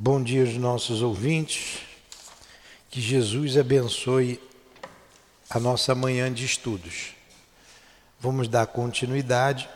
[0.00, 1.80] Bom dia aos nossos ouvintes.
[2.88, 4.40] Que Jesus abençoe
[5.50, 7.16] a nossa manhã de estudos.
[8.20, 9.68] Vamos dar continuidade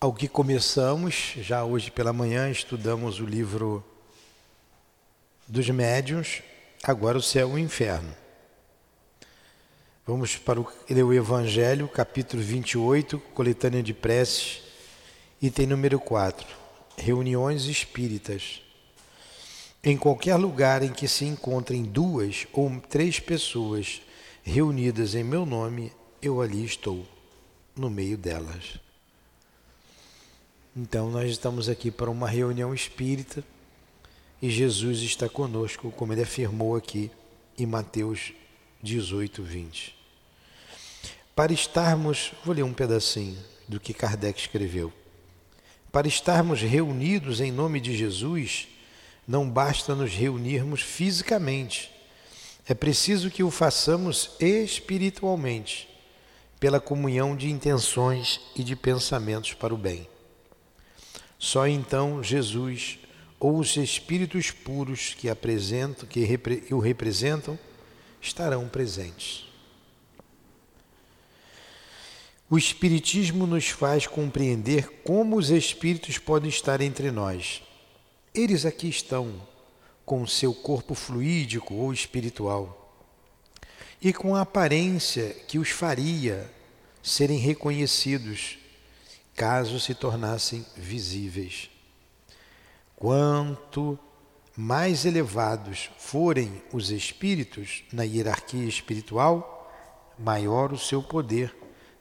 [0.00, 1.34] ao que começamos.
[1.36, 3.84] Já hoje pela manhã estudamos o livro
[5.46, 6.42] dos médiuns,
[6.82, 8.12] agora o céu e o inferno.
[10.04, 14.62] Vamos para o, ler o Evangelho, capítulo 28, coletânea de preces,
[15.40, 16.44] item número 4,
[16.98, 18.63] reuniões espíritas.
[19.86, 24.00] Em qualquer lugar em que se encontrem duas ou três pessoas
[24.42, 27.06] reunidas em meu nome, eu ali estou,
[27.76, 28.80] no meio delas.
[30.74, 33.44] Então, nós estamos aqui para uma reunião espírita
[34.40, 37.10] e Jesus está conosco, como ele afirmou aqui
[37.58, 38.32] em Mateus
[38.82, 39.94] 18, 20.
[41.36, 43.38] Para estarmos, vou ler um pedacinho
[43.68, 44.90] do que Kardec escreveu.
[45.92, 48.68] Para estarmos reunidos em nome de Jesus,
[49.26, 51.90] não basta nos reunirmos fisicamente.
[52.66, 55.88] É preciso que o façamos espiritualmente,
[56.58, 60.08] pela comunhão de intenções e de pensamentos para o bem.
[61.38, 62.98] Só então Jesus
[63.38, 66.26] ou os espíritos puros que apresentam, que
[66.70, 67.58] o representam,
[68.20, 69.44] estarão presentes.
[72.48, 77.62] O Espiritismo nos faz compreender como os espíritos podem estar entre nós
[78.34, 79.40] eles aqui estão
[80.04, 82.80] com o seu corpo fluídico ou espiritual
[84.02, 86.50] e com a aparência que os faria
[87.02, 88.58] serem reconhecidos
[89.36, 91.70] caso se tornassem visíveis.
[92.96, 93.98] Quanto
[94.56, 99.72] mais elevados forem os espíritos na hierarquia espiritual,
[100.18, 101.54] maior o seu poder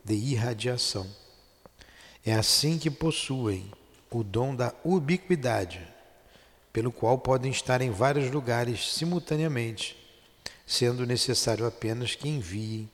[0.04, 1.08] de irradiação.
[2.26, 3.72] É assim que possuem
[4.10, 5.93] o dom da ubiquidade
[6.74, 9.96] pelo qual podem estar em vários lugares simultaneamente,
[10.66, 12.90] sendo necessário apenas que enviem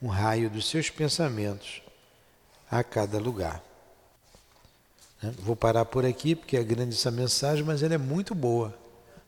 [0.00, 1.82] um raio dos seus pensamentos
[2.70, 3.60] a cada lugar.
[5.20, 5.34] Né?
[5.40, 8.78] Vou parar por aqui porque é grande essa mensagem, mas ela é muito boa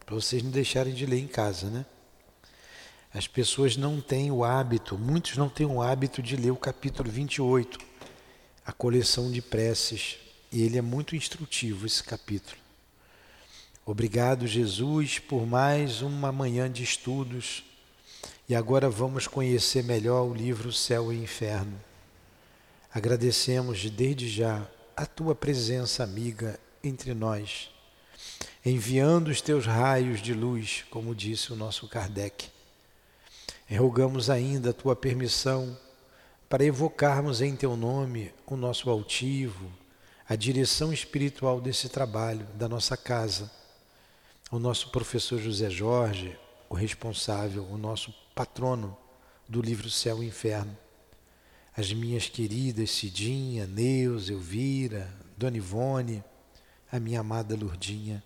[0.05, 1.85] para vocês não deixarem de ler em casa, né?
[3.13, 7.11] As pessoas não têm o hábito, muitos não têm o hábito de ler o capítulo
[7.11, 7.79] 28,
[8.65, 10.19] a coleção de preces,
[10.53, 12.66] e ele é muito instrutivo esse capítulo.
[13.89, 17.63] Obrigado, Jesus, por mais uma manhã de estudos.
[18.49, 21.81] E agora vamos conhecer melhor o livro Céu e Inferno.
[22.93, 24.67] Agradecemos desde já
[24.97, 27.71] a tua presença amiga entre nós,
[28.65, 32.49] enviando os teus raios de luz, como disse o nosso Kardec.
[33.71, 35.79] Rogamos ainda a tua permissão
[36.49, 39.71] para evocarmos em teu nome o nosso altivo,
[40.29, 43.49] a direção espiritual desse trabalho, da nossa casa
[44.51, 48.97] o nosso professor José Jorge, o responsável, o nosso patrono
[49.49, 50.77] do livro Céu e Inferno,
[51.77, 56.23] as minhas queridas Cidinha, Neus, Elvira, Dona Ivone,
[56.91, 58.23] a minha amada Lurdinha,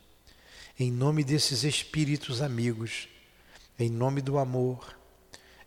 [0.78, 3.09] em nome desses espíritos amigos,
[3.78, 4.97] em nome do amor,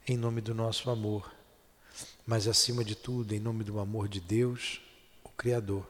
[0.08, 1.34] em nome do nosso amor,
[2.26, 4.82] mas acima de tudo, em nome do amor de Deus,
[5.24, 5.86] o Criador,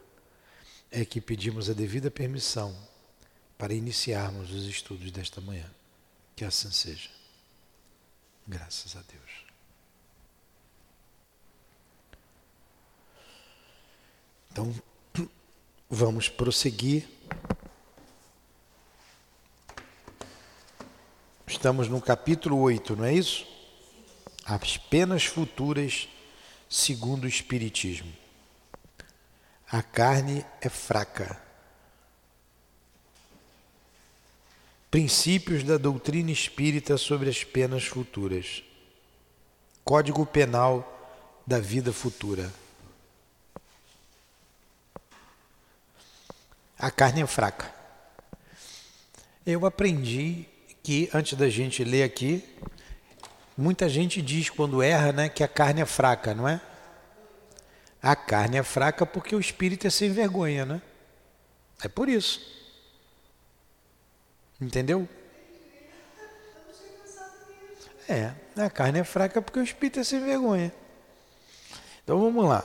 [0.90, 2.93] é que pedimos a devida permissão
[3.63, 5.66] para iniciarmos os estudos desta manhã.
[6.35, 7.09] Que assim seja.
[8.46, 9.46] Graças a Deus.
[14.52, 14.75] Então,
[15.90, 17.07] vamos prosseguir.
[21.47, 23.47] Estamos no capítulo 8, não é isso?
[24.44, 26.09] As penas futuras
[26.69, 28.12] segundo o Espiritismo.
[29.72, 31.41] A carne é fraca
[34.94, 38.62] Princípios da doutrina espírita sobre as penas futuras.
[39.84, 40.88] Código Penal
[41.48, 42.54] da vida futura.
[46.78, 47.74] A carne é fraca.
[49.44, 50.46] Eu aprendi
[50.84, 52.47] que, antes da gente ler aqui,
[53.58, 56.62] muita gente diz quando erra né, que a carne é fraca, não é?
[58.00, 60.84] A carne é fraca porque o espírito é sem vergonha, né?
[61.84, 62.63] É por isso.
[64.64, 65.08] Entendeu?
[68.08, 70.74] É, a carne é fraca porque o espírito é sem vergonha.
[72.04, 72.64] Então vamos lá.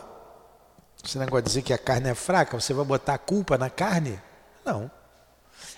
[1.02, 3.68] Você não pode dizer que a carne é fraca, você vai botar a culpa na
[3.68, 4.20] carne?
[4.64, 4.90] Não.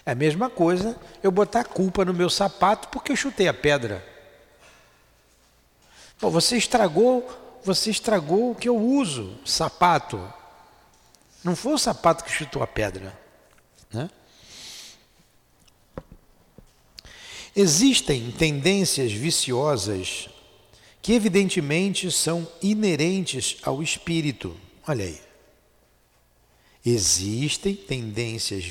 [0.04, 3.54] É a mesma coisa eu botar a culpa no meu sapato porque eu chutei a
[3.54, 4.04] pedra.
[6.18, 10.32] Pô, você estragou, você estragou o que eu uso, sapato.
[11.42, 13.16] Não foi o sapato que chutou a pedra,
[13.90, 14.10] né?
[17.54, 20.28] Existem tendências viciosas
[21.02, 24.56] que, evidentemente, são inerentes ao espírito.
[24.86, 25.20] Olha aí.
[26.84, 28.64] Existem tendências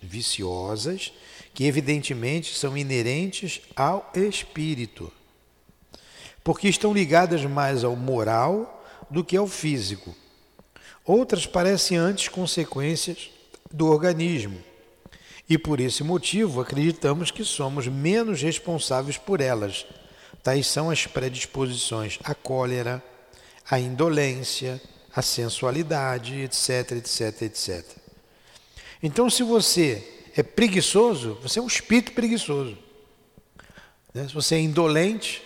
[0.00, 1.12] viciosas
[1.52, 5.12] que, evidentemente, são inerentes ao espírito,
[6.44, 10.14] porque estão ligadas mais ao moral do que ao físico.
[11.04, 13.30] Outras parecem antes consequências
[13.72, 14.62] do organismo,
[15.48, 19.86] e por esse motivo acreditamos que somos menos responsáveis por elas.
[20.42, 23.02] Tais são as predisposições à cólera,
[23.70, 24.80] à indolência,
[25.14, 27.84] a sensualidade, etc, etc, etc.
[29.02, 32.78] Então, se você é preguiçoso, você é um espírito preguiçoso.
[34.14, 34.26] Né?
[34.28, 35.42] Se você é indolente,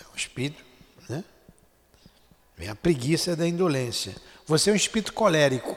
[0.00, 0.64] é um espírito.
[1.08, 1.24] Né?
[2.56, 4.14] Vem a preguiça da indolência.
[4.46, 5.76] Você é um espírito colérico,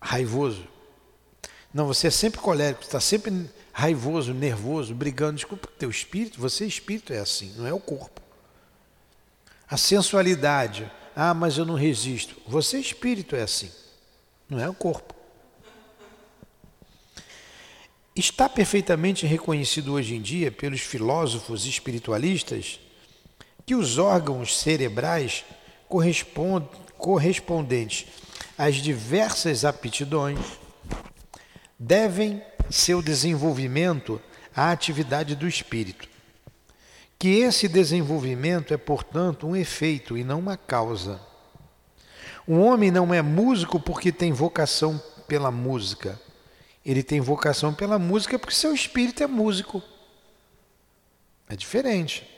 [0.00, 0.73] raivoso.
[1.74, 5.34] Não, você é sempre colérico, está sempre raivoso, nervoso, brigando.
[5.34, 8.22] Desculpa, teu espírito, você espírito é assim, não é o corpo.
[9.68, 12.36] A sensualidade, ah, mas eu não resisto.
[12.46, 13.72] Você, espírito, é assim,
[14.48, 15.12] não é o corpo.
[18.14, 22.78] Está perfeitamente reconhecido hoje em dia pelos filósofos espiritualistas
[23.66, 25.44] que os órgãos cerebrais
[26.96, 28.06] correspondentes
[28.56, 30.38] às diversas aptidões
[31.84, 34.20] devem seu desenvolvimento
[34.54, 36.08] à atividade do espírito
[37.24, 41.18] que esse desenvolvimento é, portanto, um efeito e não uma causa.
[42.46, 46.20] Um homem não é músico porque tem vocação pela música.
[46.84, 49.82] Ele tem vocação pela música porque seu espírito é músico.
[51.48, 52.28] É diferente.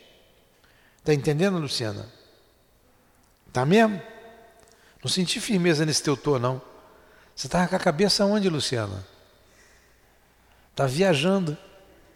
[0.99, 2.09] Está entendendo, Luciana?
[3.53, 4.01] Tá mesmo?
[5.03, 6.63] Não senti firmeza nesse teu tom, não.
[7.35, 9.05] Você estava com a cabeça onde, Luciana?
[10.77, 11.57] Está viajando.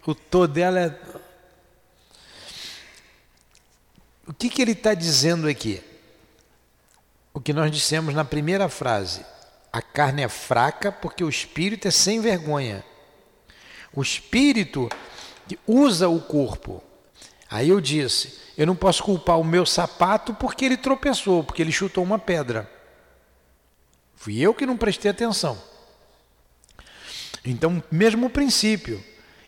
[0.06, 1.00] O tô dela é
[4.28, 5.82] O que, que ele está dizendo aqui?
[7.32, 9.24] O que nós dissemos na primeira frase.
[9.72, 12.84] A carne é fraca porque o espírito é sem vergonha.
[13.94, 14.90] O espírito
[15.66, 16.84] usa o corpo.
[17.48, 21.72] Aí eu disse: eu não posso culpar o meu sapato porque ele tropeçou, porque ele
[21.72, 22.70] chutou uma pedra.
[24.16, 25.70] Fui eu que não prestei atenção.
[27.44, 29.02] Então, mesmo princípio.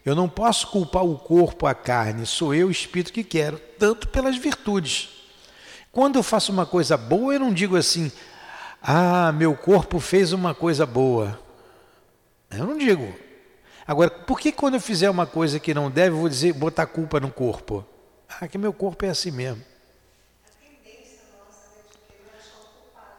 [0.05, 4.09] Eu não posso culpar o corpo, a carne, sou eu o espírito que quero, tanto
[4.09, 5.11] pelas virtudes.
[5.93, 8.11] Quando eu faço uma coisa boa, eu não digo assim,
[8.83, 11.39] ah, meu corpo fez uma coisa boa.
[12.50, 13.15] Eu não digo.
[13.87, 16.87] Agora, por que quando eu fizer uma coisa que não deve, eu vou dizer, botar
[16.87, 17.87] culpa no corpo?
[18.29, 19.62] Ah, que meu corpo é assim mesmo.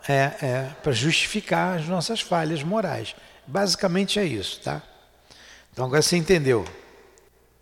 [0.06, 3.16] É, é, para justificar as nossas falhas morais.
[3.46, 4.82] Basicamente é isso, tá?
[5.72, 6.66] Então agora você entendeu.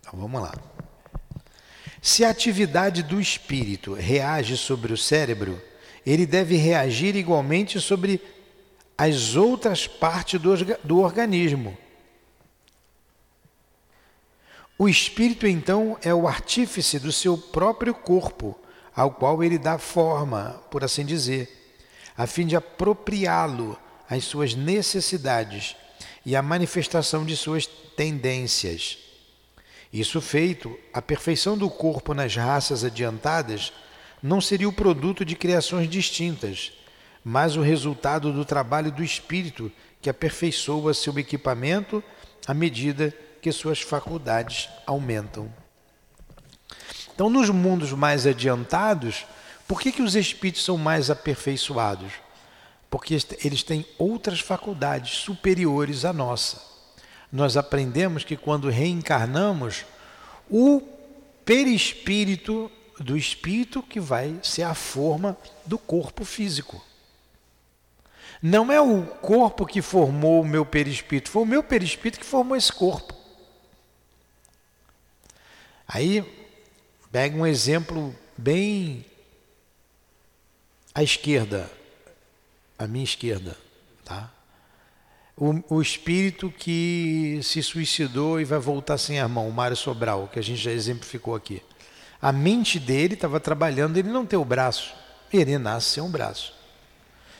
[0.00, 0.54] Então vamos lá.
[2.00, 5.62] Se a atividade do espírito reage sobre o cérebro,
[6.04, 8.20] ele deve reagir igualmente sobre
[8.98, 10.52] as outras partes do,
[10.82, 11.76] do organismo.
[14.78, 18.58] O espírito, então, é o artífice do seu próprio corpo,
[18.94, 21.76] ao qual ele dá forma, por assim dizer,
[22.16, 23.78] a fim de apropriá-lo
[24.08, 25.76] às suas necessidades
[26.24, 28.98] e à manifestação de suas tendências.
[29.92, 33.72] Isso feito, a perfeição do corpo nas raças adiantadas
[34.22, 36.72] não seria o produto de criações distintas,
[37.24, 42.02] mas o resultado do trabalho do espírito que aperfeiçoa seu equipamento
[42.46, 45.52] à medida que suas faculdades aumentam.
[47.14, 49.26] Então, nos mundos mais adiantados,
[49.68, 52.12] por que, que os espíritos são mais aperfeiçoados?
[52.92, 56.70] Porque eles têm outras faculdades superiores à nossa
[57.32, 59.86] nós aprendemos que quando reencarnamos,
[60.50, 60.82] o
[61.46, 62.70] perispírito
[63.00, 66.84] do espírito que vai ser a forma do corpo físico.
[68.42, 72.54] Não é o corpo que formou o meu perispírito, foi o meu perispírito que formou
[72.54, 73.14] esse corpo.
[75.88, 76.22] Aí,
[77.10, 79.06] pega um exemplo bem
[80.94, 81.70] à esquerda,
[82.82, 83.56] à minha esquerda,
[84.04, 84.30] tá?
[85.36, 90.28] o, o, espírito que se suicidou e vai voltar sem a mão, o Mário Sobral,
[90.28, 91.62] que a gente já exemplificou aqui.
[92.20, 94.94] A mente dele estava trabalhando, ele não tem o braço,
[95.32, 96.54] ele nasce sem um braço.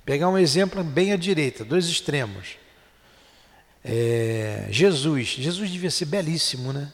[0.04, 2.56] Pegar um exemplo bem à direita, dois extremos.
[3.84, 6.92] É, Jesus, Jesus devia ser belíssimo, né?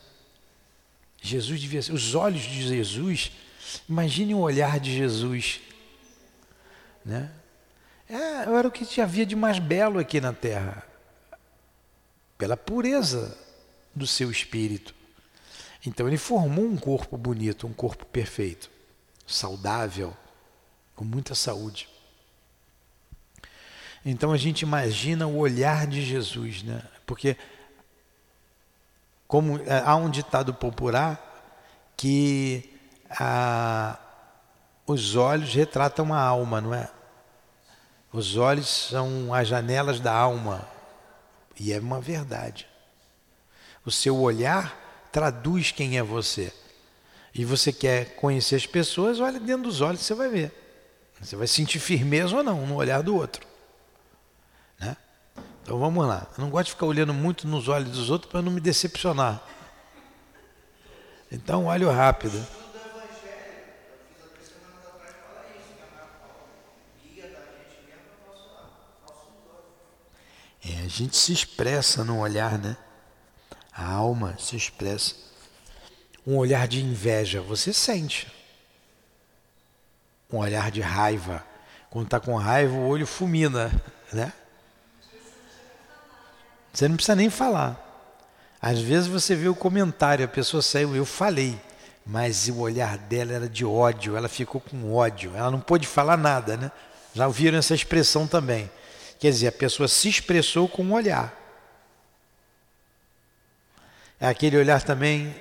[1.23, 3.33] Jesus devia ser, os olhos de Jesus,
[3.89, 5.61] imagine o olhar de Jesus,
[7.05, 7.31] né?
[8.09, 10.83] É, era o que havia de mais belo aqui na terra
[12.39, 13.37] pela pureza
[13.95, 14.95] do seu espírito.
[15.85, 18.71] Então ele formou um corpo bonito, um corpo perfeito,
[19.27, 20.17] saudável,
[20.95, 21.89] com muita saúde.
[24.05, 26.83] Então a gente imagina o olhar de Jesus, né?
[27.05, 27.37] Porque
[29.27, 31.25] como é, há um ditado popular
[31.97, 32.73] que
[33.11, 33.99] a,
[34.87, 36.89] os olhos retratam a alma, não é?
[38.13, 40.67] Os olhos são as janelas da alma.
[41.59, 42.67] E é uma verdade.
[43.85, 46.53] O seu olhar traduz quem é você.
[47.35, 50.53] E você quer conhecer as pessoas, olha dentro dos olhos, você vai ver.
[51.21, 53.47] Você vai sentir firmeza ou não no olhar do outro.
[54.79, 54.97] Né?
[55.63, 56.27] Então vamos lá.
[56.37, 59.43] Eu não gosto de ficar olhando muito nos olhos dos outros para não me decepcionar.
[61.31, 62.45] Então, olho rápido.
[70.89, 72.75] A gente se expressa no olhar, né?
[73.71, 75.15] A alma se expressa.
[76.27, 78.27] Um olhar de inveja, você sente.
[80.33, 81.45] Um olhar de raiva.
[81.91, 83.71] Quando está com raiva, o olho fulmina,
[84.11, 84.33] né?
[86.73, 87.77] Você não precisa nem falar.
[88.59, 91.61] Às vezes você vê o comentário, a pessoa saiu, eu falei,
[92.05, 96.17] mas o olhar dela era de ódio, ela ficou com ódio, ela não pôde falar
[96.17, 96.73] nada, né?
[97.13, 98.71] Já ouviram essa expressão também.
[99.19, 101.35] Quer dizer, a pessoa se expressou com um olhar.
[104.21, 105.35] É aquele olhar também,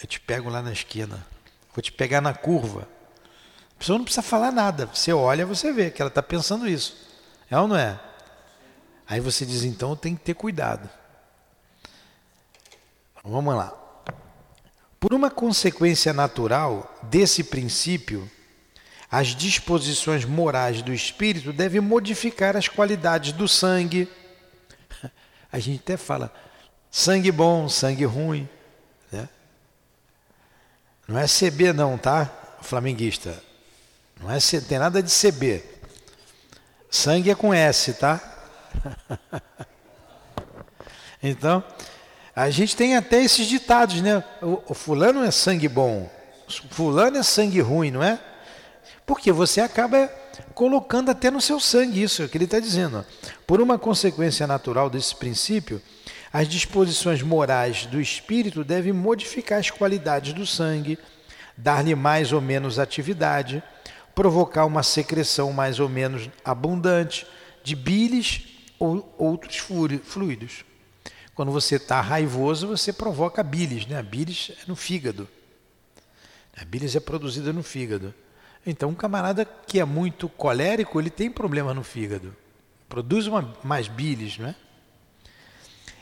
[0.00, 1.26] eu te pego lá na esquina,
[1.74, 2.88] vou te pegar na curva.
[3.74, 7.10] A pessoa não precisa falar nada, você olha, você vê que ela está pensando isso.
[7.50, 8.00] É ou não é?
[9.06, 10.88] Aí você diz, então tem que ter cuidado.
[13.24, 13.72] Vamos lá.
[14.98, 18.30] Por uma consequência natural desse princípio,
[19.12, 24.08] as disposições morais do espírito devem modificar as qualidades do sangue.
[25.52, 26.32] A gente até fala,
[26.90, 28.46] Sangue bom, sangue ruim.
[29.10, 29.26] Né?
[31.08, 32.30] Não é CB não, tá?
[32.60, 33.42] Flamenguista.
[34.20, 34.38] Não é
[34.68, 35.64] tem nada de CB.
[36.90, 38.20] Sangue é com S, tá?
[41.22, 41.64] então,
[42.36, 44.22] a gente tem até esses ditados, né?
[44.42, 46.10] O, o fulano é sangue bom,
[46.70, 48.18] fulano é sangue ruim, não é?
[49.06, 50.08] Porque você acaba
[50.54, 53.04] colocando até no seu sangue isso, que ele está dizendo.
[53.46, 55.82] Por uma consequência natural desse princípio,
[56.32, 60.98] as disposições morais do espírito devem modificar as qualidades do sangue,
[61.56, 63.62] dar-lhe mais ou menos atividade,
[64.14, 67.26] provocar uma secreção mais ou menos abundante
[67.62, 68.42] de bilis
[68.78, 69.56] ou outros
[70.04, 70.64] fluidos.
[71.34, 73.98] Quando você está raivoso, você provoca bilis, né?
[73.98, 75.28] A bilis é no fígado.
[76.56, 78.14] A bilis é produzida no fígado.
[78.66, 82.34] Então, um camarada que é muito colérico, ele tem problema no fígado.
[82.88, 84.54] Produz uma, mais bilis, não é?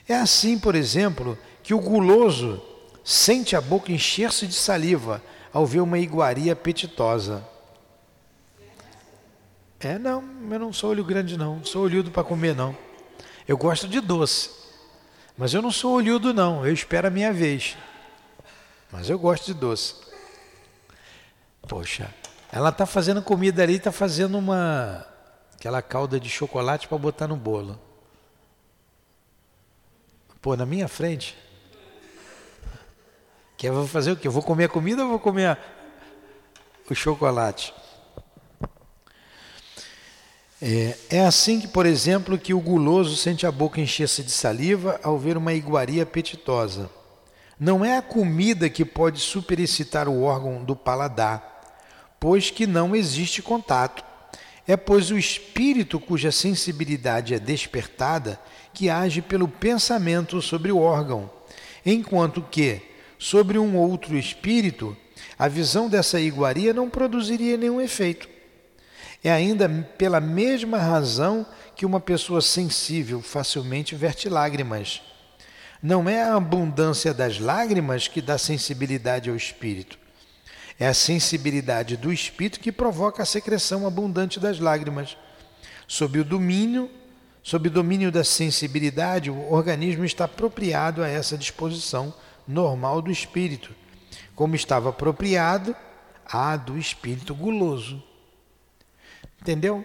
[0.08, 2.62] É assim, por exemplo, que o guloso
[3.04, 7.46] sente a boca encher-se de saliva ao ver uma iguaria apetitosa.
[9.78, 12.76] É, não, eu não sou olho grande não, sou olhudo para comer não.
[13.48, 14.50] Eu gosto de doce,
[15.36, 17.76] mas eu não sou olhudo não, eu espero a minha vez.
[18.92, 19.94] Mas eu gosto de doce.
[21.62, 22.12] Poxa,
[22.52, 25.06] ela está fazendo comida ali, está fazendo uma
[25.54, 27.78] aquela calda de chocolate para botar no bolo.
[30.40, 31.36] Pô, na minha frente.
[33.58, 34.26] Que eu vou fazer o quê?
[34.26, 35.58] Eu vou comer a comida ou vou comer
[36.88, 37.74] o chocolate?
[40.62, 45.00] É, é, assim que, por exemplo, que o guloso sente a boca encher-se de saliva
[45.02, 46.90] ao ver uma iguaria apetitosa.
[47.58, 51.49] Não é a comida que pode superexcitar o órgão do paladar,
[52.20, 54.04] pois que não existe contato.
[54.68, 58.38] É pois o espírito cuja sensibilidade é despertada
[58.72, 61.28] que age pelo pensamento sobre o órgão,
[61.84, 62.80] enquanto que,
[63.18, 64.96] sobre um outro espírito,
[65.38, 68.28] a visão dessa iguaria não produziria nenhum efeito.
[69.24, 75.02] É ainda pela mesma razão que uma pessoa sensível facilmente verte lágrimas.
[75.82, 79.98] Não é a abundância das lágrimas que dá sensibilidade ao espírito.
[80.80, 85.16] É a sensibilidade do espírito que provoca a secreção abundante das lágrimas,
[85.86, 86.90] sob o domínio
[87.42, 92.12] Sob o domínio da sensibilidade, o organismo está apropriado a essa disposição
[92.46, 93.74] normal do espírito,
[94.34, 95.74] como estava apropriado
[96.26, 98.02] à do espírito guloso.
[99.40, 99.84] Entendeu?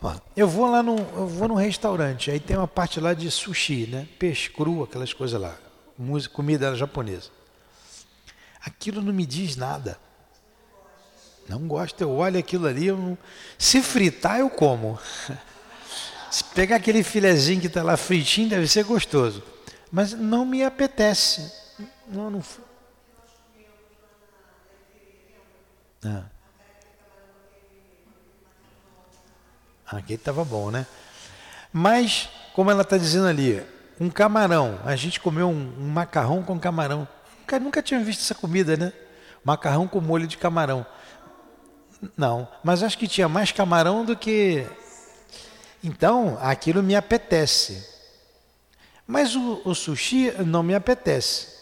[0.00, 3.30] Ó, eu vou lá no, eu vou num restaurante, aí tem uma parte lá de
[3.30, 4.06] sushi, né?
[4.18, 5.56] Peixe cru, aquelas coisas lá,
[5.98, 7.30] música, comida japonesa.
[8.64, 9.98] Aquilo não me diz nada.
[11.48, 13.16] Não gosto, eu olho aquilo ali, não...
[13.58, 14.98] se fritar eu como.
[16.28, 19.42] Se pegar aquele filezinho que está lá fritinho, deve ser gostoso.
[19.90, 21.50] Mas não me apetece.
[22.08, 22.42] Não, não...
[26.04, 26.24] Ah.
[29.86, 30.84] Aquele estava bom, né?
[31.72, 33.62] Mas, como ela está dizendo ali,
[34.00, 34.80] um camarão.
[34.84, 37.08] A gente comeu um, um macarrão com camarão.
[37.40, 38.92] Nunca, nunca tinha visto essa comida, né?
[39.44, 40.84] Macarrão com molho de camarão.
[42.16, 44.66] Não, mas acho que tinha mais camarão do que.
[45.82, 47.86] Então, aquilo me apetece.
[49.06, 51.54] Mas o, o sushi não me apetece.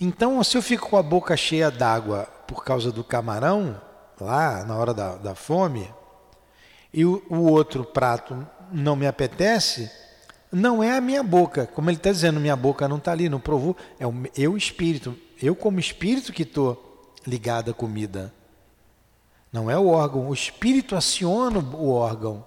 [0.00, 3.80] Então, se eu fico com a boca cheia d'água por causa do camarão,
[4.20, 5.92] lá na hora da, da fome,
[6.92, 9.90] e o, o outro prato não me apetece,
[10.52, 11.66] não é a minha boca.
[11.66, 13.76] Como ele está dizendo, minha boca não está ali, não provou.
[13.98, 15.16] É o eu espírito.
[15.40, 18.32] Eu, como espírito, que estou ligado à comida.
[19.52, 20.28] Não é o órgão.
[20.28, 22.44] O espírito aciona o órgão.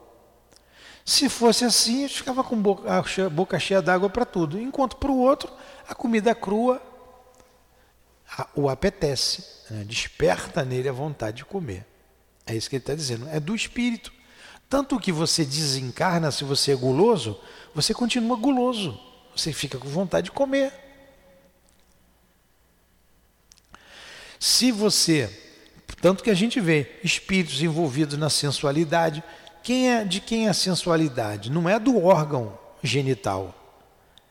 [1.05, 4.59] Se fosse assim, eu ficava com boca, a boca cheia d'água para tudo.
[4.59, 5.51] Enquanto para o outro,
[5.87, 6.81] a comida crua
[8.55, 9.83] o apetece, né?
[9.83, 11.85] desperta nele a vontade de comer.
[12.45, 13.27] É isso que ele está dizendo.
[13.29, 14.11] É do espírito.
[14.69, 17.39] Tanto que você desencarna, se você é guloso,
[17.75, 18.99] você continua guloso.
[19.35, 20.73] Você fica com vontade de comer.
[24.39, 25.42] Se você,
[26.01, 29.23] tanto que a gente vê espíritos envolvidos na sensualidade,
[29.63, 31.49] quem é de quem é a sensualidade?
[31.49, 33.55] Não é do órgão genital,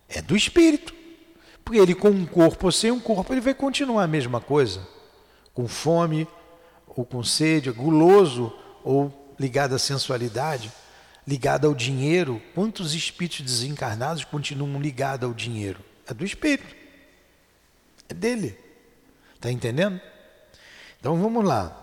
[0.09, 0.95] é do espírito.
[1.65, 4.87] Porque ele com um corpo ou sem um corpo, ele vai continuar a mesma coisa.
[5.55, 6.27] Com fome,
[6.87, 8.53] ou com sede, guloso,
[8.85, 10.71] ou ligado à sensualidade,
[11.27, 12.43] ligado ao dinheiro.
[12.55, 15.81] Quantos espíritos desencarnados continuam ligados ao dinheiro?
[16.07, 16.75] É do espírito.
[18.09, 18.59] É dele.
[19.35, 20.01] Está entendendo?
[21.03, 21.77] Então vamos lá.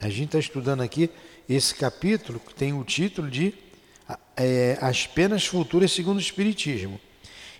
[0.00, 1.08] A gente está estudando aqui
[1.48, 3.54] esse capítulo que tem o título de
[4.36, 7.00] é, As Penas Futuras segundo o Espiritismo.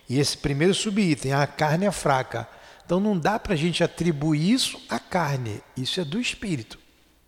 [0.09, 2.49] E esse primeiro subitem, a carne é fraca.
[2.85, 6.77] Então não dá para a gente atribuir isso à carne, isso é do espírito.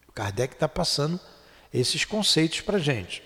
[0.09, 1.17] O Kardec está passando
[1.73, 3.23] esses conceitos para a gente.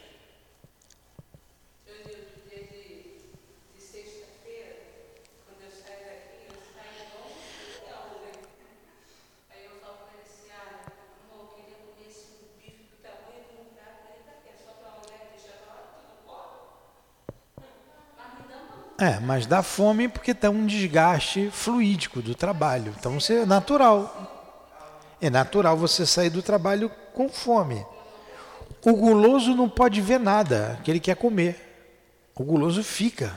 [18.99, 22.93] É, mas dá fome porque tem um desgaste fluídico do trabalho.
[22.99, 24.33] Então você é natural.
[25.21, 27.85] É natural você sair do trabalho com fome.
[28.83, 32.29] O guloso não pode ver nada, que ele quer comer.
[32.35, 33.33] O guloso fica.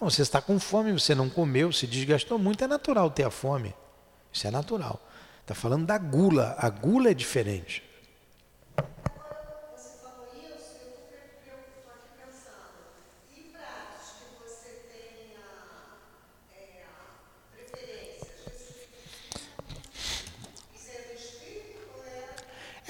[0.00, 3.30] Não, você está com fome, você não comeu, se desgastou muito, é natural ter a
[3.30, 3.74] fome.
[4.32, 5.00] Isso é natural.
[5.42, 6.54] Está falando da gula.
[6.58, 7.82] A gula é diferente.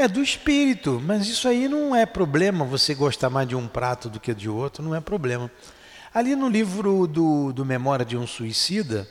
[0.01, 4.09] É do espírito, mas isso aí não é problema, você gostar mais de um prato
[4.09, 5.51] do que de outro, não é problema.
[6.15, 9.07] Ali no livro do, do Memória de um Suicida,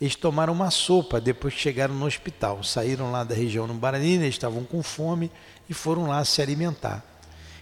[0.00, 2.64] eles tomaram uma sopa depois que chegaram no hospital.
[2.64, 5.30] Saíram lá da região no Barani, eles estavam com fome
[5.70, 7.04] e foram lá se alimentar.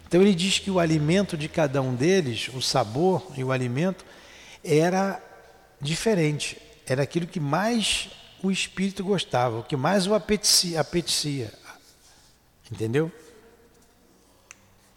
[0.08, 4.06] Então ele diz que o alimento de cada um deles, o sabor e o alimento,
[4.64, 5.20] era
[5.78, 6.56] diferente.
[6.86, 8.08] Era aquilo que mais
[8.42, 10.80] o espírito gostava, o que mais o apetecia.
[10.80, 11.60] apetecia.
[12.70, 13.10] Entendeu?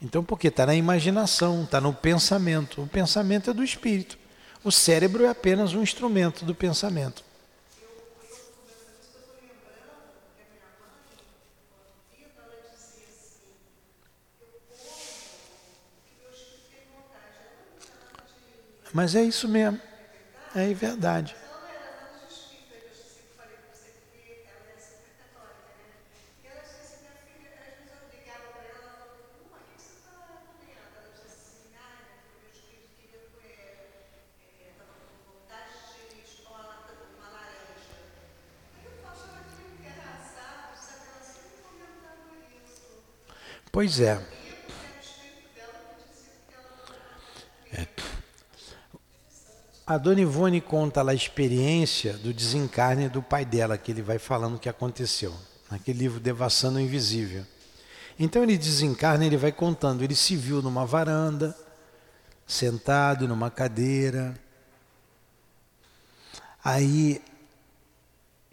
[0.02, 2.82] Então, porque está na imaginação, está no pensamento.
[2.84, 4.18] O pensamento é do espírito.
[4.64, 7.24] O cérebro é apenas um instrumento do pensamento.
[18.94, 19.82] Mas é isso mesmo.
[20.54, 21.36] É verdade.
[43.84, 44.18] Pois é.
[47.74, 47.86] é.
[49.86, 54.18] A dona Ivone conta lá a experiência do desencarne do pai dela, que ele vai
[54.18, 55.36] falando o que aconteceu,
[55.70, 57.46] naquele livro Devassando o Invisível.
[58.18, 61.54] Então ele desencarna, ele vai contando, ele se viu numa varanda,
[62.48, 64.34] sentado numa cadeira.
[66.64, 67.22] Aí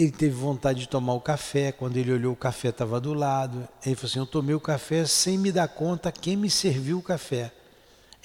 [0.03, 3.69] ele teve vontade de tomar o café, quando ele olhou o café estava do lado.
[3.85, 7.03] Ele falou assim: Eu tomei o café sem me dar conta quem me serviu o
[7.03, 7.53] café.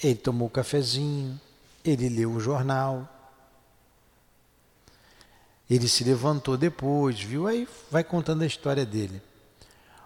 [0.02, 1.38] Ele tomou o cafezinho,
[1.84, 3.06] ele leu o jornal.
[5.68, 7.46] Ele se levantou depois, viu?
[7.46, 9.20] Aí vai contando a história dele.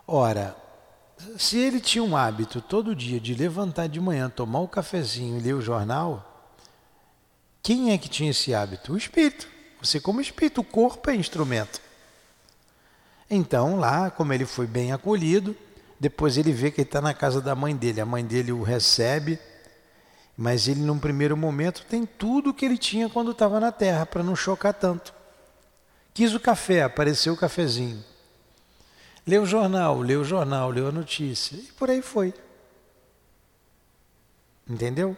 [0.07, 0.57] Ora,
[1.39, 5.43] se ele tinha um hábito todo dia de levantar de manhã, tomar o cafezinho e
[5.43, 6.49] ler o jornal,
[7.63, 8.95] quem é que tinha esse hábito?
[8.95, 9.60] O espírito.
[9.83, 11.81] Você, como espírito, o corpo é instrumento.
[13.29, 15.57] Então, lá, como ele foi bem acolhido,
[15.99, 18.01] depois ele vê que ele está na casa da mãe dele.
[18.01, 19.39] A mãe dele o recebe,
[20.37, 24.05] mas ele, num primeiro momento, tem tudo o que ele tinha quando estava na terra,
[24.05, 25.15] para não chocar tanto.
[26.13, 28.05] Quis o café, apareceu o cafezinho.
[29.27, 32.35] Leu o jornal, leu o jornal, leu a notícia, e por aí foi.
[34.69, 35.17] Entendeu?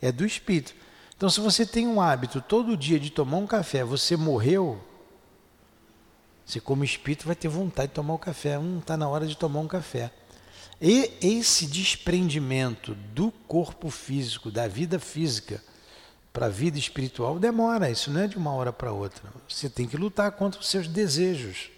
[0.00, 0.74] É do espírito.
[1.16, 4.82] Então, se você tem um hábito todo dia de tomar um café, você morreu,
[6.44, 8.58] você, como espírito, vai ter vontade de tomar o um café.
[8.58, 10.12] Hum, está na hora de tomar um café.
[10.80, 15.62] E esse desprendimento do corpo físico, da vida física,
[16.32, 17.88] para a vida espiritual, demora.
[17.88, 19.32] Isso não é de uma hora para outra.
[19.48, 21.70] Você tem que lutar contra os seus desejos.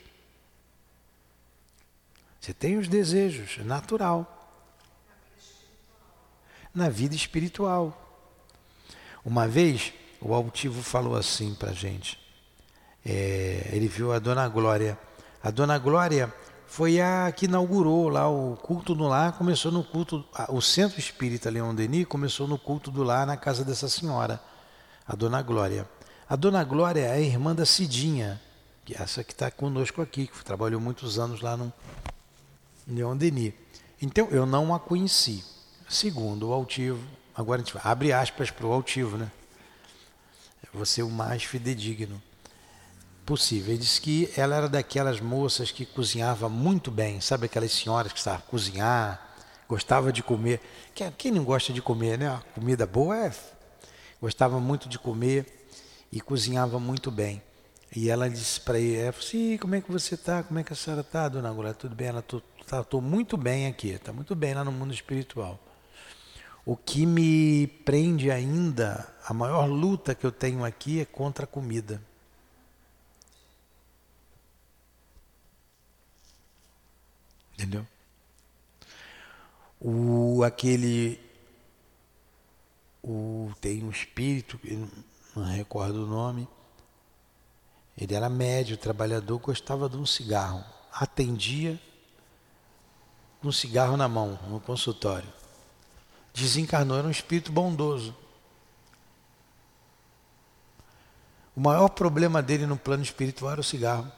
[2.40, 4.30] Você tem os desejos, é natural.
[6.74, 8.00] Na vida espiritual.
[9.24, 12.18] Uma vez, o altivo falou assim para a gente.
[13.04, 14.98] É, ele viu a Dona Glória.
[15.42, 16.32] A Dona Glória
[16.66, 21.48] foi a que inaugurou lá o culto do lar, começou no culto, o Centro Espírita
[21.48, 24.40] Leão Denis começou no culto do lar na casa dessa senhora,
[25.06, 25.88] a Dona Glória.
[26.28, 28.40] A Dona Glória é a irmã da Cidinha,
[28.84, 31.72] que é essa que está conosco aqui, que trabalhou muitos anos lá no
[32.88, 33.54] Leão Denis.
[34.02, 35.44] Então eu não a conheci.
[35.88, 39.30] Segundo o altivo, Agora a gente abre aspas para o altivo, né?
[40.72, 42.20] Você o mais fidedigno
[43.24, 43.72] possível.
[43.72, 48.20] Ele disse que ela era daquelas moças que cozinhava muito bem, sabe aquelas senhoras que
[48.20, 49.36] sabem cozinhar,
[49.68, 50.60] gostava de comer.
[51.16, 52.40] Quem não gosta de comer, né?
[52.54, 53.32] Comida boa é.
[54.20, 55.66] Gostava muito de comer
[56.12, 57.42] e cozinhava muito bem.
[57.94, 60.42] E ela disse para ele, ela falou assim, como é que você está?
[60.42, 61.72] Como é que a senhora está, dona Agora?
[61.74, 62.08] Tudo bem?
[62.08, 65.60] Ela, estou tá, muito bem aqui, está muito bem lá no mundo espiritual.
[66.66, 71.46] O que me prende ainda, a maior luta que eu tenho aqui é contra a
[71.46, 72.00] comida.
[77.52, 77.86] Entendeu?
[79.78, 81.20] O, aquele.
[83.02, 84.58] O, tem um espírito,
[85.36, 86.48] não recordo o nome.
[87.96, 90.64] Ele era médio, trabalhador, gostava de um cigarro.
[90.90, 91.78] Atendia
[93.42, 95.43] um cigarro na mão, no consultório
[96.34, 98.14] desencarnou, era um espírito bondoso.
[101.56, 104.10] O maior problema dele no plano espiritual era o cigarro,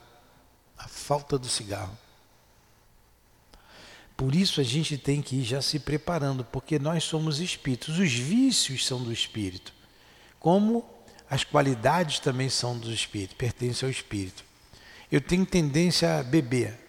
[0.79, 1.97] a falta do cigarro.
[4.17, 7.99] Por isso a gente tem que ir já se preparando, porque nós somos espíritos.
[7.99, 9.75] Os vícios são do espírito,
[10.41, 10.89] como
[11.29, 14.43] as qualidades também são do espírito, pertencem ao espírito.
[15.13, 16.86] Eu tenho tendência a beber.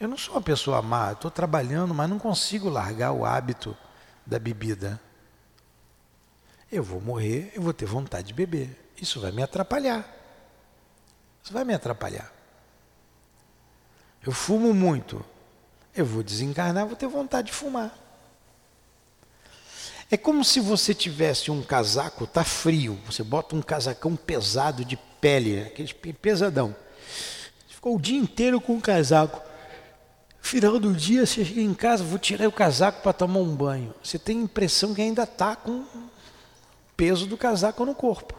[0.00, 3.76] Eu não sou uma pessoa má, estou trabalhando, mas não consigo largar o hábito
[4.24, 5.00] da bebida.
[6.70, 8.92] Eu vou morrer, eu vou ter vontade de beber.
[9.00, 10.06] Isso vai me atrapalhar.
[11.42, 12.32] Isso vai me atrapalhar.
[14.24, 15.24] Eu fumo muito.
[15.96, 17.96] Eu vou desencarnar, vou ter vontade de fumar.
[20.10, 24.96] É como se você tivesse um casaco, tá frio, você bota um casacão pesado de
[25.20, 26.74] pele, aquele pesadão.
[27.68, 29.47] Ficou o dia inteiro com o casaco.
[30.40, 33.94] Final do dia, você chega em casa, vou tirar o casaco para tomar um banho.
[34.02, 35.84] Você tem a impressão que ainda está com
[36.96, 38.34] peso do casaco no corpo.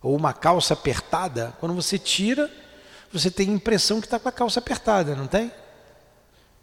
[0.00, 2.50] Ou uma calça apertada, quando você tira,
[3.12, 5.52] você tem a impressão que está com a calça apertada, não tem?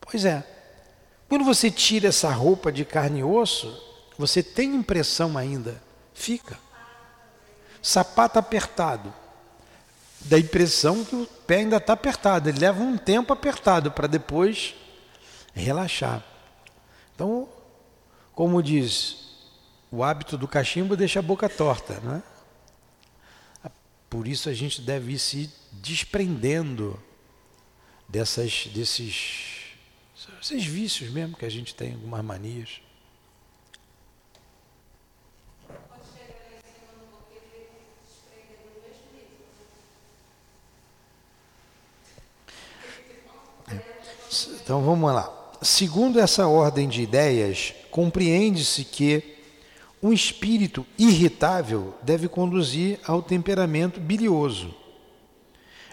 [0.02, 0.44] Pois é.
[1.28, 3.82] Quando você tira essa roupa de carne e osso,
[4.18, 5.82] você tem impressão ainda,
[6.14, 6.58] fica.
[7.82, 9.14] Sapato apertado
[10.22, 12.50] dá a impressão que o pé ainda está apertado.
[12.50, 14.76] Ele leva um tempo apertado para depois
[15.54, 16.24] relaxar.
[17.16, 17.48] Então,
[18.34, 19.18] como diz,
[19.92, 22.24] o hábito do cachimbo deixa a boca torta, não é?
[24.10, 27.00] Por isso a gente deve ir se desprendendo
[28.08, 29.76] dessas, desses,
[30.42, 32.82] esses vícios mesmo que a gente tem, algumas manias.
[44.64, 45.36] Então vamos lá.
[45.62, 49.24] Segundo essa ordem de ideias, compreende-se que
[50.02, 54.74] um espírito irritável deve conduzir ao temperamento bilioso.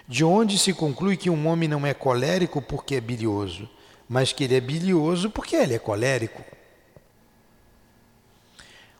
[0.07, 3.67] De onde se conclui que um homem não é colérico porque é bilioso,
[4.07, 6.41] mas que ele é bilioso porque ele é colérico.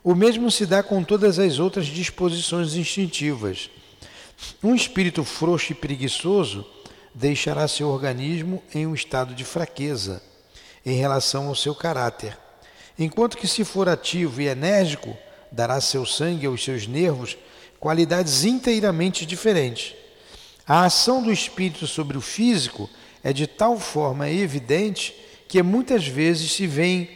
[0.03, 3.69] O mesmo se dá com todas as outras disposições instintivas.
[4.61, 6.65] Um espírito frouxo e preguiçoso
[7.17, 10.21] deixará seu organismo em um estado de fraqueza
[10.85, 12.37] em relação ao seu caráter,
[12.97, 15.17] enquanto que, se for ativo e enérgico,
[15.51, 17.35] dará seu sangue aos seus nervos
[17.79, 19.95] qualidades inteiramente diferentes.
[20.67, 22.87] A ação do espírito sobre o físico
[23.23, 25.15] é de tal forma evidente
[25.47, 27.09] que muitas vezes se veem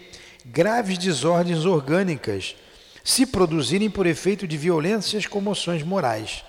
[0.44, 2.56] graves desordens orgânicas
[3.04, 6.44] se produzirem por efeito de violências comoções morais.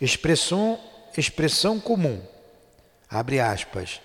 [0.00, 0.80] Expressão,
[1.16, 2.31] expressão comum
[3.12, 4.00] abre aspas,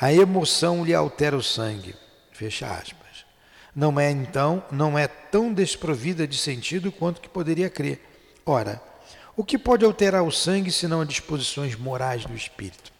[0.00, 1.96] a emoção lhe altera o sangue,
[2.30, 3.26] fecha aspas.
[3.74, 8.00] Não é então, não é tão desprovida de sentido quanto que poderia crer.
[8.46, 8.80] Ora,
[9.36, 12.92] o que pode alterar o sangue senão as disposições morais do espírito?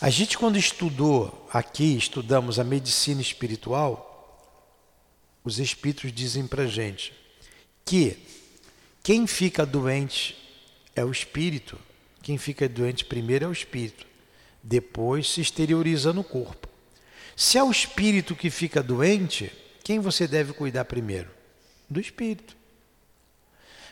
[0.00, 4.10] A gente quando estudou aqui, estudamos a medicina espiritual,
[5.44, 7.12] os espíritos dizem para gente
[7.84, 8.18] que
[9.02, 10.36] quem fica doente
[10.94, 11.78] é o espírito
[12.22, 14.06] quem fica doente primeiro é o espírito,
[14.62, 16.68] depois se exterioriza no corpo.
[17.36, 21.30] Se é o espírito que fica doente, quem você deve cuidar primeiro?
[21.90, 22.56] Do espírito.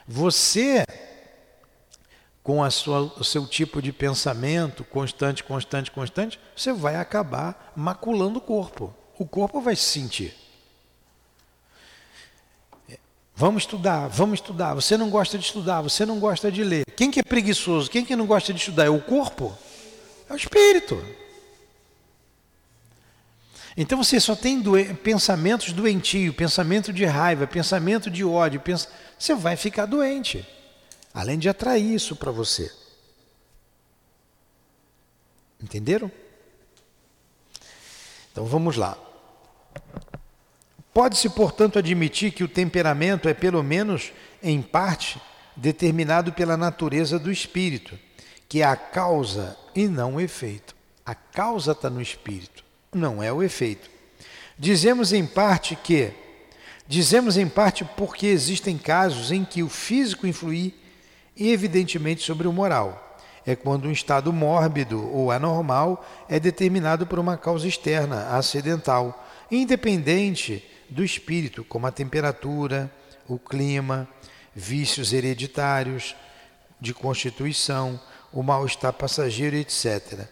[0.06, 0.84] Você,
[2.42, 8.42] com sua, o seu tipo de pensamento constante, constante, constante, você vai acabar maculando o
[8.42, 8.94] corpo.
[9.18, 10.34] O corpo vai se sentir.
[13.40, 14.74] Vamos estudar, vamos estudar.
[14.74, 16.84] Você não gosta de estudar, você não gosta de ler.
[16.94, 17.90] Quem que é preguiçoso?
[17.90, 18.84] Quem que não gosta de estudar?
[18.84, 19.56] É o corpo?
[20.28, 21.02] É o espírito.
[23.74, 24.62] Então você só tem
[24.96, 28.86] pensamentos doentios, pensamento de raiva, pensamento de ódio, pens
[29.18, 30.46] você vai ficar doente.
[31.14, 32.70] Além de atrair isso para você.
[35.62, 36.12] Entenderam?
[38.30, 38.98] Então vamos lá.
[41.00, 45.18] Pode-se, portanto, admitir que o temperamento é, pelo menos em parte,
[45.56, 47.98] determinado pela natureza do espírito,
[48.46, 50.76] que é a causa e não o efeito.
[51.06, 53.88] A causa está no espírito, não é o efeito.
[54.58, 56.12] Dizemos em parte que
[56.86, 60.74] dizemos em parte porque existem casos em que o físico influi
[61.34, 63.18] evidentemente sobre o moral.
[63.46, 70.62] É quando um estado mórbido ou anormal é determinado por uma causa externa, acidental, independente
[70.90, 72.90] do espírito, como a temperatura,
[73.28, 74.08] o clima,
[74.54, 76.14] vícios hereditários,
[76.80, 78.00] de constituição,
[78.32, 80.26] o mal-estar passageiro, etc.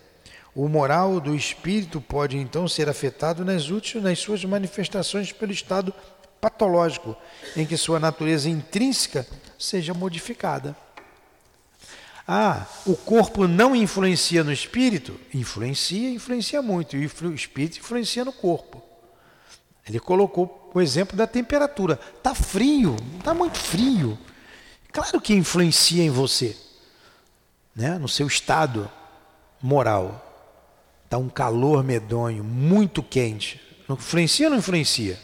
[0.55, 5.95] O moral do espírito pode então ser afetado nas últimas, nas suas manifestações pelo estado
[6.41, 7.17] patológico,
[7.57, 9.27] em que sua natureza intrínseca
[9.59, 10.77] seja modificada.
[12.27, 15.19] Ah, o corpo não influencia no espírito?
[15.33, 16.97] Influencia, influencia muito.
[16.97, 18.83] E o espírito influencia no corpo.
[19.89, 21.99] Ele colocou o exemplo da temperatura.
[22.17, 24.19] Está frio, está muito frio.
[24.93, 26.57] Claro que influencia em você,
[27.75, 27.99] né?
[27.99, 28.91] no seu estado
[29.63, 30.25] moral.
[31.05, 33.61] Está um calor medonho, muito quente.
[33.89, 35.19] Não influencia ou não influencia?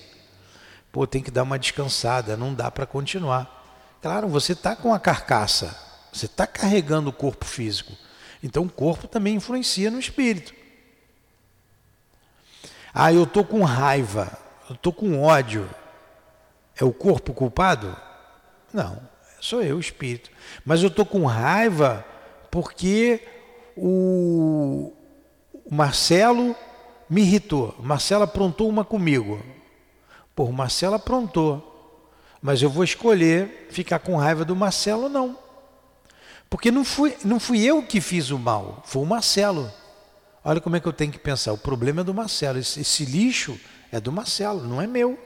[0.91, 3.63] Pô, tem que dar uma descansada, não dá para continuar.
[4.01, 5.77] Claro, você está com a carcaça,
[6.13, 7.93] você está carregando o corpo físico.
[8.43, 10.55] Então o corpo também influencia no espírito.
[12.95, 15.69] Ah, eu estou com raiva eu estou com ódio,
[16.77, 17.97] é o corpo culpado?
[18.73, 19.01] Não,
[19.41, 20.31] sou eu, o espírito.
[20.65, 22.05] Mas eu estou com raiva
[22.51, 23.21] porque
[23.77, 24.93] o,
[25.71, 26.55] Marcelo
[27.09, 27.75] me irritou.
[27.79, 29.43] Marcelo aprontou uma comigo.
[30.35, 31.71] Pô, o Marcelo aprontou.
[32.41, 35.39] Mas eu vou escolher ficar com raiva do Marcelo, não.
[36.51, 39.73] Porque não fui, não fui eu que fiz o mal, foi o Marcelo.
[40.45, 41.53] Olha como é que eu tenho que pensar.
[41.53, 42.59] O problema é do Marcelo.
[42.59, 43.59] Esse, esse lixo
[43.97, 45.17] é do Marcelo, não é meu.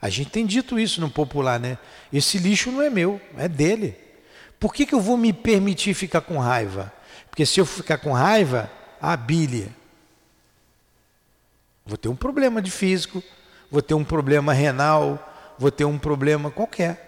[0.00, 1.78] A gente tem dito isso no popular, né?
[2.12, 3.96] Esse lixo não é meu, é dele.
[4.60, 6.92] Por que, que eu vou me permitir ficar com raiva?
[7.30, 8.70] Porque se eu ficar com raiva,
[9.00, 9.68] a bíblia.
[11.86, 13.22] Vou ter um problema de físico,
[13.70, 17.07] vou ter um problema renal, vou ter um problema qualquer.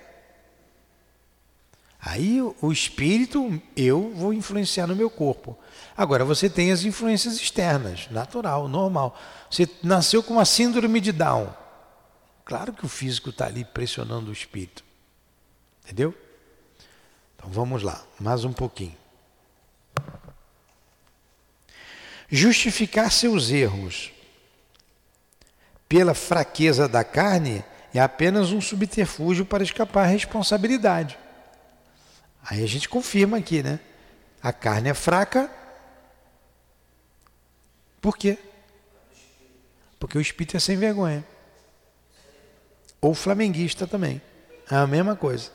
[2.02, 5.58] Aí o espírito, eu vou influenciar no meu corpo.
[5.94, 9.18] Agora você tem as influências externas, natural, normal.
[9.50, 11.52] Você nasceu com uma síndrome de Down.
[12.44, 14.82] Claro que o físico está ali pressionando o espírito.
[15.84, 16.14] Entendeu?
[17.36, 18.96] Então vamos lá, mais um pouquinho.
[22.30, 24.10] Justificar seus erros
[25.88, 31.18] pela fraqueza da carne é apenas um subterfúgio para escapar à responsabilidade.
[32.42, 33.80] Aí a gente confirma aqui, né?
[34.42, 35.50] A carne é fraca.
[38.00, 38.38] Por quê?
[39.98, 41.24] Porque o espírito é sem vergonha.
[43.00, 44.20] Ou flamenguista também.
[44.70, 45.50] É a mesma coisa.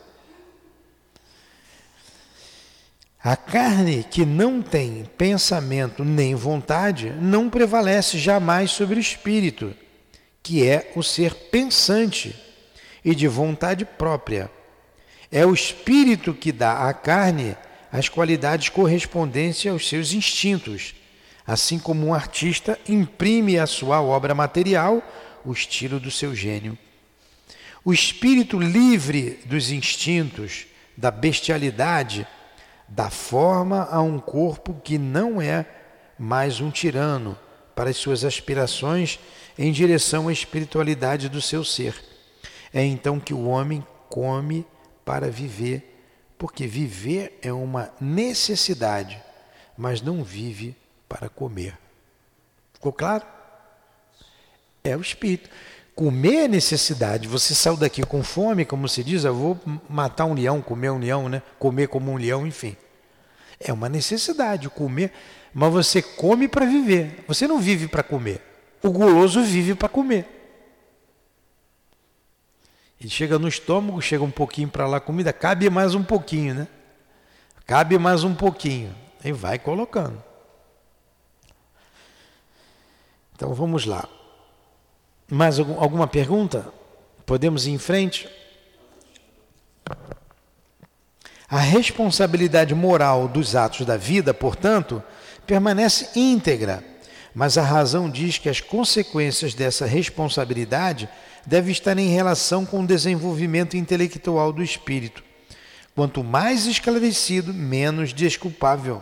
[3.24, 9.76] A carne que não tem pensamento nem vontade não prevalece jamais sobre o espírito,
[10.44, 12.36] que é o ser pensante
[13.04, 14.52] e de vontade própria.
[15.32, 17.56] É o espírito que dá à carne
[17.92, 20.96] as qualidades correspondentes aos seus instintos,
[21.46, 25.02] assim como um artista imprime à sua obra material
[25.46, 26.78] o estilo do seu gênio.
[27.84, 30.66] O espírito livre dos instintos,
[30.98, 32.28] da bestialidade,
[32.88, 35.66] dá forma a um corpo que não é
[36.18, 37.38] mais um tirano
[37.76, 39.20] para as suas aspirações
[39.58, 41.96] em direção à espiritualidade do seu ser.
[42.74, 44.66] É então que o homem come
[45.06, 45.96] para viver,
[46.38, 49.22] porque viver é uma necessidade,
[49.78, 50.76] mas não vive
[51.08, 51.78] para comer.
[52.74, 53.24] Ficou claro?
[54.84, 55.50] É o espírito.
[55.96, 57.28] Comer é necessidade.
[57.28, 61.00] Você saiu daqui com fome, como se diz, eu vou matar um leão, comer um
[61.00, 61.42] leão, né?
[61.58, 62.76] Comer como um leão, enfim.
[63.60, 65.14] É uma necessidade comer,
[65.54, 67.24] mas você come para viver.
[67.28, 68.42] Você não vive para comer.
[68.84, 70.35] O guloso vive para comer.
[73.00, 76.68] Ele chega no estômago, chega um pouquinho para lá comida, cabe mais um pouquinho, né?
[77.66, 78.96] Cabe mais um pouquinho.
[79.24, 80.24] E vai colocando.
[83.36, 84.08] Então vamos lá.
[85.30, 86.72] Mais alguma pergunta?
[87.26, 88.30] Podemos ir em frente?
[91.50, 95.02] A responsabilidade moral dos atos da vida, portanto,
[95.46, 96.84] permanece íntegra,
[97.34, 101.10] mas a razão diz que as consequências dessa responsabilidade
[101.46, 105.24] devem estar em relação com o desenvolvimento intelectual do espírito.
[105.94, 109.02] Quanto mais esclarecido, menos desculpável.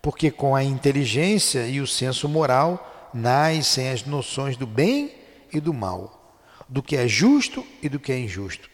[0.00, 5.12] Porque com a inteligência e o senso moral nascem as noções do bem
[5.52, 8.70] e do mal, do que é justo e do que é injusto.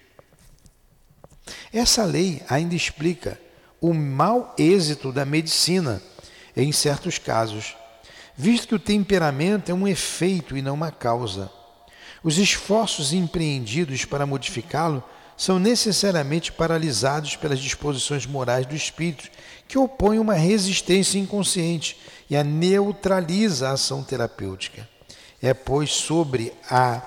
[1.73, 3.41] Essa lei ainda explica
[3.81, 6.01] o mau êxito da medicina
[6.57, 7.77] em certos casos,
[8.37, 11.51] visto que o temperamento é um efeito e não uma causa.
[12.25, 15.05] Os esforços empreendidos para modificá-lo
[15.37, 19.31] são necessariamente paralisados pelas disposições morais do espírito,
[19.69, 24.89] que opõem uma resistência inconsciente e a neutraliza a ação terapêutica.
[25.43, 27.03] É, pois, sobre a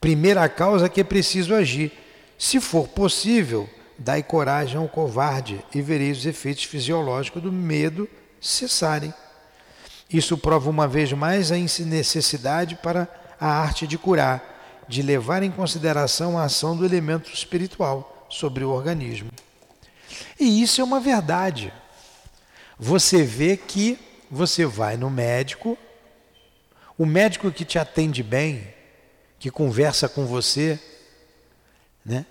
[0.00, 1.92] primeira causa que é preciso agir.
[2.38, 8.08] Se for possível, dai coragem ao covarde e vereis os efeitos fisiológicos do medo
[8.40, 9.12] cessarem.
[10.10, 15.50] Isso prova uma vez mais a necessidade para a arte de curar, de levar em
[15.50, 19.30] consideração a ação do elemento espiritual sobre o organismo.
[20.40, 21.72] E isso é uma verdade.
[22.78, 23.98] Você vê que
[24.30, 25.76] você vai no médico,
[26.96, 28.74] o médico que te atende bem,
[29.38, 30.78] que conversa com você,
[32.04, 32.26] né?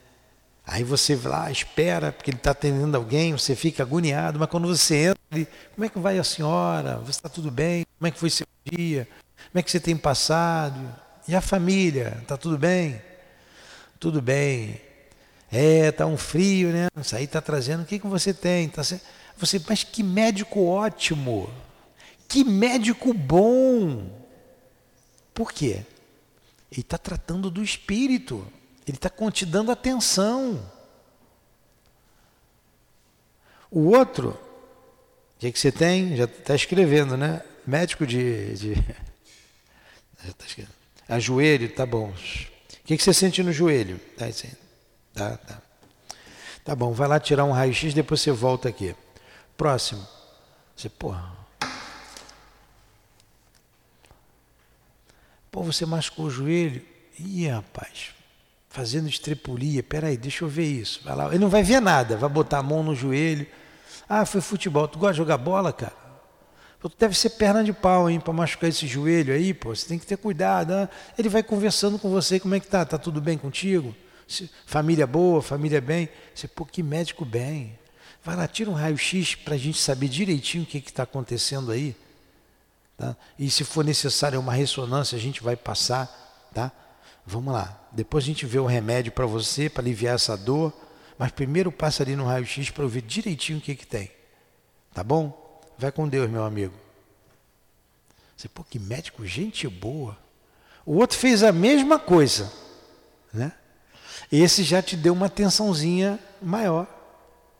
[0.70, 4.96] Aí você lá, espera, porque ele está atendendo alguém, você fica agoniado, mas quando você
[4.96, 6.98] entra, ele, como é que vai a senhora?
[6.98, 7.86] Você está tudo bem?
[7.98, 9.08] Como é que foi seu dia?
[9.50, 10.78] Como é que você tem passado?
[11.26, 12.18] E a família?
[12.22, 13.02] Está tudo bem?
[13.98, 14.82] Tudo bem.
[15.50, 16.88] É, tá um frio, né?
[17.00, 17.84] Isso aí está trazendo.
[17.84, 18.68] O que, que você tem?
[18.68, 19.00] Tá se...
[19.38, 21.50] Você, mas que médico ótimo!
[22.28, 24.06] Que médico bom!
[25.34, 25.86] Por quê?
[26.70, 28.46] Ele está tratando do espírito.
[28.88, 30.66] Ele está te dando atenção.
[33.70, 36.16] O outro, o que, que você tem?
[36.16, 37.44] Já está escrevendo, né?
[37.66, 38.54] Médico de.
[38.54, 38.74] de...
[40.24, 40.74] Já tá escrevendo.
[41.10, 42.10] A joelho, tá bom.
[42.10, 44.00] O que, que você sente no joelho?
[44.18, 44.26] Tá.
[45.14, 45.62] Tá, tá.
[46.64, 48.96] Tá bom, vai lá tirar um raio-x, depois você volta aqui.
[49.58, 50.06] Próximo.
[50.76, 51.36] Você, porra.
[55.52, 56.86] Pô, você machucou o joelho?
[57.20, 58.14] Ih, rapaz,
[58.70, 59.82] fazendo estrepulia.
[59.84, 61.02] Peraí, deixa eu ver isso.
[61.04, 61.28] Vai lá.
[61.28, 63.48] Ele não vai ver nada, vai botar a mão no joelho.
[64.08, 64.88] Ah, foi futebol.
[64.88, 65.96] Tu gosta de jogar bola, cara?
[66.80, 69.76] Tu deve ser perna de pau, hein, para machucar esse joelho aí, pô.
[69.76, 70.70] Você tem que ter cuidado.
[70.70, 70.90] Né?
[71.18, 72.86] Ele vai conversando com você, como é que tá?
[72.86, 73.96] Tá tudo bem contigo?
[74.66, 76.10] família boa, família bem.
[76.36, 77.80] Você, pô, que médico bem.
[78.24, 81.96] Vai lá, tira um raio-x para a gente saber direitinho o que está acontecendo aí.
[82.98, 83.16] Tá?
[83.40, 86.50] E se for necessário uma ressonância, a gente vai passar.
[86.54, 86.72] Tá?
[87.30, 87.78] Vamos lá.
[87.92, 90.74] Depois a gente vê o remédio para você, para aliviar essa dor.
[91.20, 94.10] Mas primeiro passa ali no raio-x para eu ver direitinho o que, que tem.
[94.94, 95.62] Tá bom?
[95.78, 96.74] Vai com Deus, meu amigo.
[98.36, 100.18] Você, pô, que médico, gente boa.
[100.86, 102.50] O outro fez a mesma coisa.
[103.34, 103.52] Né?
[104.32, 106.88] Esse já te deu uma atençãozinha maior.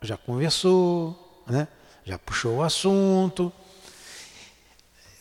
[0.02, 1.68] Já conversou, né?
[2.06, 3.52] já puxou o assunto.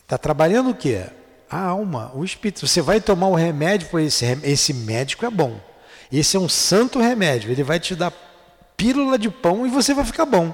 [0.03, 1.05] Está trabalhando o quê?
[1.49, 2.67] A alma, o espírito.
[2.67, 5.59] Você vai tomar o remédio, pois esse, esse médico é bom.
[6.11, 7.51] Esse é um santo remédio.
[7.51, 8.11] Ele vai te dar
[8.75, 10.53] pílula de pão e você vai ficar bom.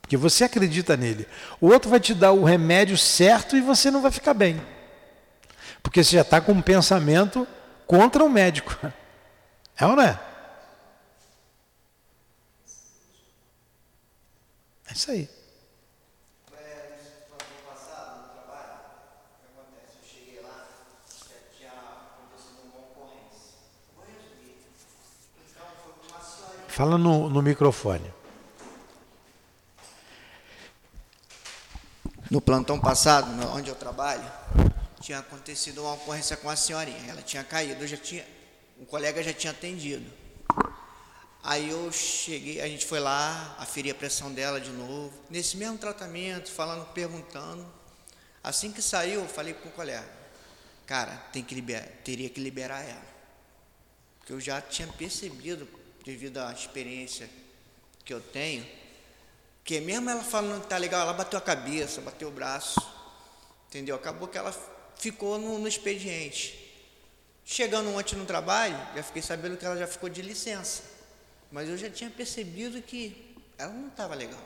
[0.00, 1.26] Porque você acredita nele.
[1.60, 4.60] O outro vai te dar o remédio certo e você não vai ficar bem.
[5.82, 7.46] Porque você já está com um pensamento
[7.86, 8.76] contra o médico.
[9.76, 10.20] É ou não é?
[14.88, 15.28] É isso aí.
[26.74, 28.12] Fala no, no microfone.
[32.28, 34.28] No plantão passado, onde eu trabalho,
[35.00, 36.98] tinha acontecido uma ocorrência com a senhorinha.
[37.06, 38.26] Ela tinha caído, eu já tinha,
[38.76, 40.04] um colega já tinha atendido.
[41.44, 45.78] Aí eu cheguei, a gente foi lá, aferi a pressão dela de novo, nesse mesmo
[45.78, 47.64] tratamento, falando, perguntando.
[48.42, 50.04] Assim que saiu, eu falei o colega,
[50.86, 53.14] cara, tem que liberar, teria que liberar ela.
[54.18, 57.28] Porque eu já tinha percebido devido à experiência
[58.04, 58.66] que eu tenho,
[59.64, 62.78] que mesmo ela falando que tá legal, ela bateu a cabeça, bateu o braço,
[63.68, 63.96] entendeu?
[63.96, 64.52] Acabou que ela
[64.96, 66.60] ficou no, no expediente.
[67.44, 70.82] Chegando ontem no trabalho, já fiquei sabendo que ela já ficou de licença.
[71.50, 74.42] Mas eu já tinha percebido que ela não estava legal,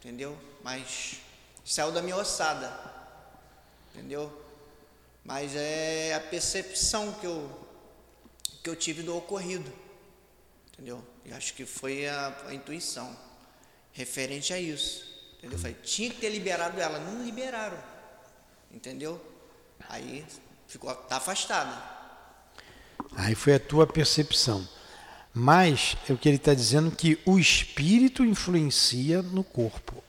[0.00, 0.36] entendeu?
[0.62, 1.18] Mas
[1.64, 2.72] saiu da minha ossada,
[3.94, 4.32] entendeu?
[5.24, 7.68] Mas é a percepção que eu,
[8.62, 9.70] que eu tive do ocorrido.
[10.72, 11.04] Entendeu?
[11.24, 13.16] E acho que foi a, a intuição
[13.92, 15.10] referente a isso.
[15.38, 15.56] Entendeu?
[15.56, 17.78] Eu falei, tinha que ter liberado ela, não liberaram.
[18.70, 19.20] Entendeu?
[19.88, 20.24] Aí
[20.66, 21.82] ficou, tá afastada.
[23.16, 24.66] Aí foi a tua percepção.
[25.32, 30.02] Mas é o que ele está dizendo que o espírito influencia no corpo.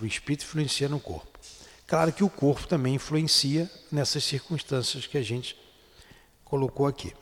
[0.00, 1.38] O espírito influencia no corpo.
[1.86, 5.56] Claro que o corpo também influencia nessas circunstâncias que a gente
[6.44, 7.12] colocou aqui.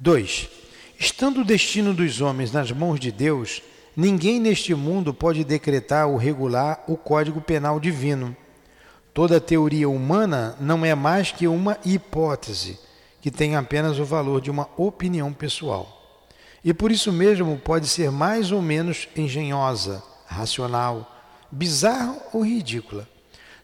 [0.00, 0.48] 2.
[0.96, 3.60] Estando o destino dos homens nas mãos de Deus,
[3.96, 8.36] ninguém neste mundo pode decretar ou regular o código penal divino.
[9.12, 12.78] Toda teoria humana não é mais que uma hipótese,
[13.20, 16.26] que tem apenas o valor de uma opinião pessoal.
[16.64, 21.12] E por isso mesmo pode ser mais ou menos engenhosa, racional,
[21.50, 23.08] bizarra ou ridícula.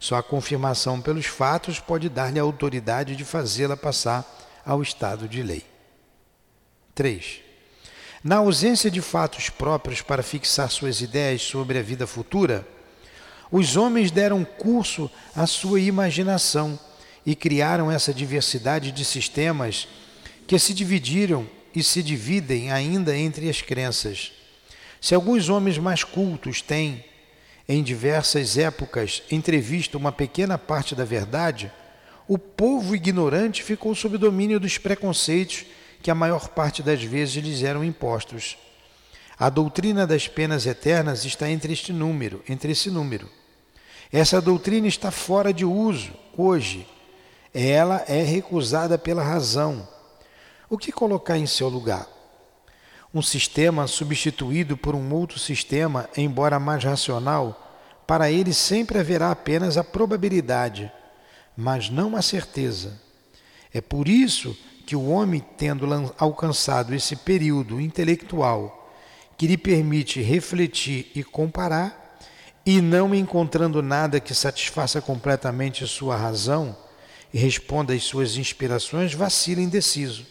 [0.01, 4.25] Só a confirmação pelos fatos pode dar-lhe a autoridade de fazê-la passar
[4.67, 5.74] ao estado de lei.
[6.95, 7.41] 3.
[8.23, 12.67] Na ausência de fatos próprios para fixar suas ideias sobre a vida futura,
[13.51, 16.79] os homens deram curso à sua imaginação
[17.27, 19.89] e criaram essa diversidade de sistemas
[20.47, 24.33] que se dividiram e se dividem ainda entre as crenças.
[25.01, 27.05] Se alguns homens mais cultos têm,
[27.69, 31.73] em diversas épocas, entrevisto uma pequena parte da verdade,
[32.29, 35.65] o povo ignorante ficou sob domínio dos preconceitos
[36.05, 38.59] que a maior parte das vezes lhes eram impostos.
[39.39, 43.27] A doutrina das penas eternas está entre este número, entre esse número.
[44.13, 46.87] Essa doutrina está fora de uso hoje.
[47.55, 49.89] Ela é recusada pela razão.
[50.69, 52.07] O que colocar em seu lugar?
[53.15, 59.79] Um sistema substituído por um outro sistema, embora mais racional, para ele sempre haverá apenas
[59.79, 60.93] a probabilidade,
[61.57, 63.01] mas não a certeza.
[63.73, 64.55] É por isso
[64.87, 65.87] que o homem, tendo
[66.19, 68.93] alcançado esse período intelectual
[69.37, 72.19] que lhe permite refletir e comparar,
[72.67, 76.75] e não encontrando nada que satisfaça completamente sua razão
[77.33, 80.25] e responda às suas inspirações, vacila indeciso.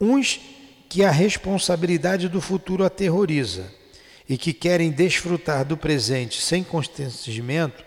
[0.00, 0.40] Uns
[0.88, 3.72] que a responsabilidade do futuro aterroriza
[4.28, 7.84] e que querem desfrutar do presente sem constrangimento,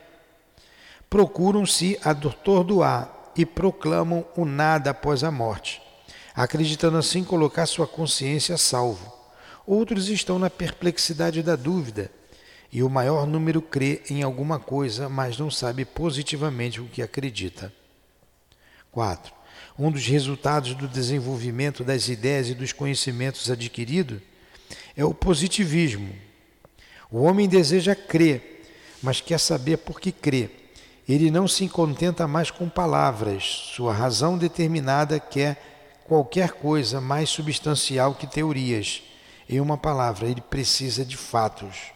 [1.09, 5.81] procuram se atordoar e proclamam o nada após a morte,
[6.35, 9.11] acreditando assim colocar sua consciência a salvo.
[9.65, 12.11] Outros estão na perplexidade da dúvida,
[12.71, 17.71] e o maior número crê em alguma coisa, mas não sabe positivamente o que acredita.
[18.91, 19.33] 4.
[19.77, 24.19] Um dos resultados do desenvolvimento das ideias e dos conhecimentos adquiridos
[24.95, 26.13] é o positivismo.
[27.11, 28.65] O homem deseja crer,
[29.01, 30.49] mas quer saber por que crê.
[31.07, 33.43] Ele não se contenta mais com palavras,
[33.75, 35.61] sua razão determinada quer
[36.05, 39.03] qualquer coisa mais substancial que teorias.
[39.49, 41.91] Em uma palavra, ele precisa de fatos.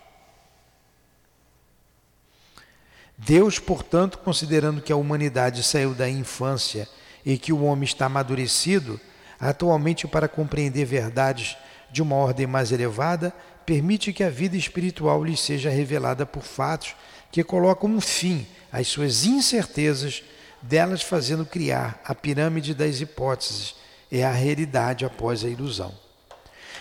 [3.18, 6.88] Deus, portanto, considerando que a humanidade saiu da infância
[7.26, 9.00] e que o homem está amadurecido,
[9.40, 11.58] atualmente para compreender verdades
[11.90, 13.34] de uma ordem mais elevada,
[13.66, 16.96] permite que a vida espiritual lhe seja revelada por fatos
[17.32, 20.24] que colocam um fim às suas incertezas
[20.62, 23.76] delas fazendo criar a pirâmide das hipóteses,
[24.12, 25.94] é a realidade após a ilusão.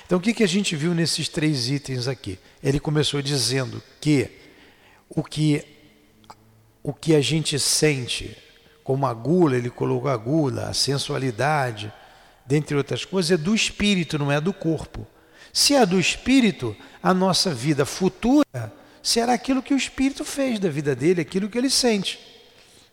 [0.05, 2.39] Então, o que, que a gente viu nesses três itens aqui?
[2.63, 4.31] Ele começou dizendo que
[5.09, 5.65] o que,
[6.83, 8.37] o que a gente sente,
[8.85, 11.93] como a gula, ele colocou a gula, a sensualidade,
[12.47, 15.05] dentre outras coisas, é do espírito, não é do corpo.
[15.53, 18.73] Se é do espírito, a nossa vida futura
[19.07, 22.19] será aquilo que o espírito fez da vida dele, aquilo que ele sente.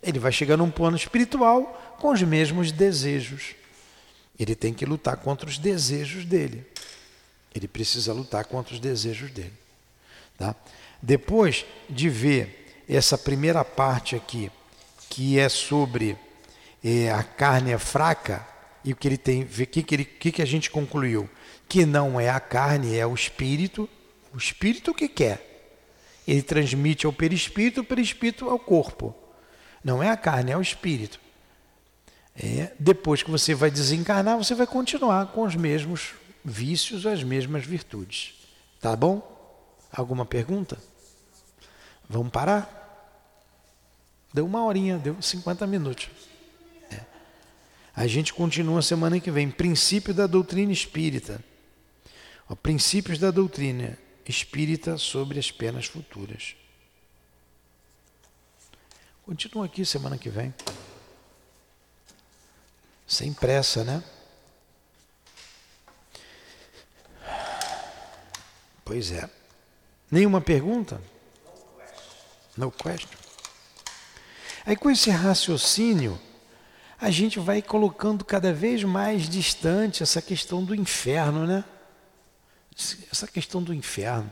[0.01, 3.55] Ele vai chegar num plano espiritual com os mesmos desejos.
[4.39, 6.67] Ele tem que lutar contra os desejos dele.
[7.55, 9.53] Ele precisa lutar contra os desejos dele.
[10.37, 10.55] Tá?
[11.01, 14.51] Depois de ver essa primeira parte aqui,
[15.09, 16.15] que é sobre
[16.83, 18.47] é, a carne é fraca,
[18.85, 21.27] e o que ele tem, o que, que, que, que a gente concluiu?
[21.67, 23.89] Que não é a carne, é o espírito.
[24.31, 25.52] O espírito que quer.
[26.27, 29.13] Ele transmite ao perispírito, o perispírito ao corpo.
[29.83, 31.19] Não é a carne, é o espírito.
[32.35, 36.13] É, depois que você vai desencarnar, você vai continuar com os mesmos
[36.43, 38.33] vícios, as mesmas virtudes.
[38.79, 39.21] Tá bom?
[39.91, 40.77] Alguma pergunta?
[42.09, 42.81] Vamos parar?
[44.33, 46.09] Deu uma horinha, deu 50 minutos.
[46.89, 47.01] É.
[47.95, 49.51] A gente continua semana que vem.
[49.51, 51.43] Princípio da doutrina espírita.
[52.49, 56.55] Ó, princípios da doutrina espírita sobre as penas futuras.
[59.25, 60.53] Continua aqui semana que vem.
[63.07, 64.03] Sem pressa, né?
[68.83, 69.29] Pois é.
[70.11, 71.01] Nenhuma pergunta?
[72.55, 73.17] No question.
[74.65, 76.19] Aí com esse raciocínio,
[76.99, 81.63] a gente vai colocando cada vez mais distante essa questão do inferno, né?
[83.11, 84.31] Essa questão do inferno.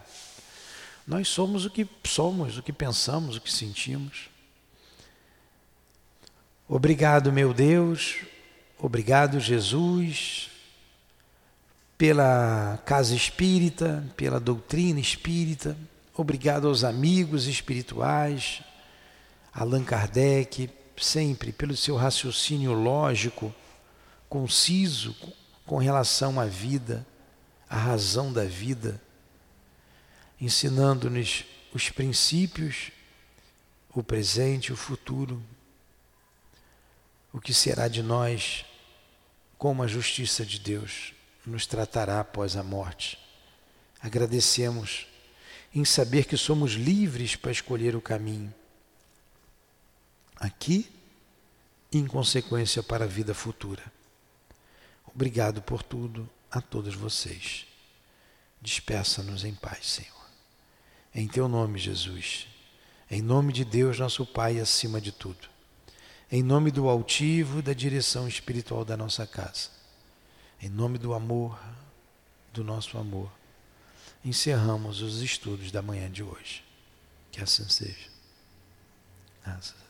[1.06, 4.30] Nós somos o que somos, o que pensamos, o que sentimos.
[6.68, 8.18] Obrigado, meu Deus,
[8.80, 10.50] obrigado, Jesus,
[11.98, 15.76] pela casa espírita, pela doutrina espírita,
[16.16, 18.62] obrigado aos amigos espirituais,
[19.54, 23.54] Allan Kardec, sempre pelo seu raciocínio lógico,
[24.30, 25.14] conciso
[25.66, 27.06] com relação à vida,
[27.72, 29.02] à razão da vida,
[30.42, 32.92] ensinando-nos os princípios,
[33.94, 35.42] o presente o futuro,
[37.32, 38.66] o que será de nós,
[39.58, 41.14] como a justiça de Deus
[41.46, 43.18] nos tratará após a morte.
[44.02, 45.08] Agradecemos
[45.74, 48.54] em saber que somos livres para escolher o caminho
[50.36, 50.92] aqui
[51.90, 53.84] e, em consequência, para a vida futura.
[55.08, 57.66] Obrigado por tudo a todos vocês.
[58.62, 60.22] Despeça-nos em paz, Senhor.
[61.14, 62.48] Em teu nome, Jesus.
[63.10, 65.50] Em nome de Deus, nosso Pai, acima de tudo.
[66.32, 69.70] Em nome do altivo da direção espiritual da nossa casa.
[70.62, 71.60] Em nome do amor,
[72.54, 73.32] do nosso amor.
[74.24, 76.64] Encerramos os estudos da manhã de hoje.
[77.32, 78.10] Que assim seja.
[79.44, 79.81] Graças